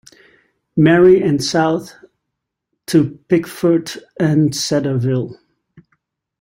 [0.75, 1.93] Marie and south
[2.87, 3.87] to Pickford
[4.19, 5.39] and Cedarville.